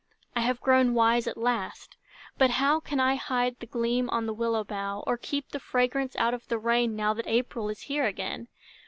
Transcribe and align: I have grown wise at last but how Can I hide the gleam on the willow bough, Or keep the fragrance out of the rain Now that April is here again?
I 0.35 0.39
have 0.39 0.59
grown 0.61 0.95
wise 0.95 1.27
at 1.27 1.37
last 1.37 1.95
but 2.35 2.49
how 2.49 2.79
Can 2.79 2.99
I 2.99 3.13
hide 3.13 3.59
the 3.59 3.67
gleam 3.67 4.09
on 4.09 4.25
the 4.25 4.33
willow 4.33 4.63
bough, 4.63 5.03
Or 5.05 5.15
keep 5.15 5.49
the 5.49 5.59
fragrance 5.59 6.15
out 6.15 6.33
of 6.33 6.47
the 6.47 6.57
rain 6.57 6.95
Now 6.95 7.13
that 7.13 7.27
April 7.27 7.69
is 7.69 7.81
here 7.81 8.07
again? 8.07 8.47